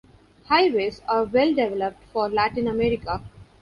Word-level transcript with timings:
Highways 0.45 1.03
are 1.07 1.25
well-developed 1.25 2.01
for 2.11 2.27
Latin 2.27 2.67
America. 2.67 3.21